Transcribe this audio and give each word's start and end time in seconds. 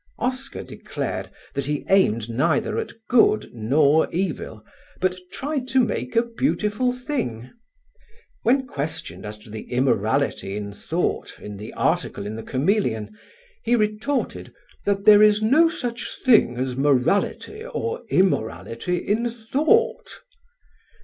Oscar 0.17 0.63
declared 0.63 1.29
that 1.53 1.65
he 1.67 1.85
aimed 1.87 2.27
neither 2.27 2.79
at 2.79 2.89
good 3.07 3.51
nor 3.53 4.09
evil, 4.11 4.65
but 4.99 5.15
tried 5.31 5.67
to 5.67 5.79
make 5.81 6.15
a 6.15 6.23
beautiful 6.23 6.91
thing. 6.91 7.51
When 8.41 8.65
questioned 8.65 9.27
as 9.27 9.37
to 9.37 9.51
the 9.51 9.61
immorality 9.71 10.55
in 10.57 10.73
thought 10.73 11.39
in 11.39 11.57
the 11.57 11.71
article 11.73 12.25
in 12.25 12.35
The 12.35 12.41
Chameleon, 12.41 13.15
he 13.63 13.75
retorted 13.75 14.51
"that 14.85 15.05
there 15.05 15.21
is 15.21 15.43
no 15.43 15.69
such 15.69 16.09
thing 16.25 16.57
as 16.57 16.75
morality 16.75 17.63
or 17.63 18.03
immorality 18.09 18.97
in 18.97 19.29
thought." 19.29 20.21